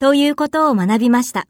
[0.00, 1.46] ということを学びました。